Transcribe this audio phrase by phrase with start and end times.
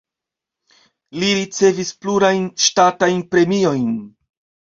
[1.23, 3.87] Li ricevis plurajn ŝtatajn premiojn.